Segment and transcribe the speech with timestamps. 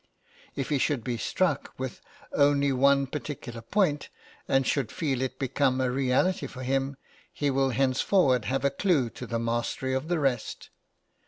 [0.55, 2.01] If he should be struck with
[2.33, 4.09] only one particular point
[4.47, 6.97] and should feel it become a reality for {LIFE OF MOZART.} (xxiv) him,
[7.31, 10.71] he will henceforward have a clue to the mastery of the rest.